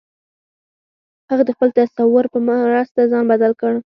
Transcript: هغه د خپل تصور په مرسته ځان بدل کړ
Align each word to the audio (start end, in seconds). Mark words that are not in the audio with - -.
هغه 1.29 1.43
د 1.45 1.49
خپل 1.55 1.69
تصور 1.79 2.25
په 2.33 2.37
مرسته 2.47 3.01
ځان 3.11 3.23
بدل 3.31 3.51
کړ 3.61 3.73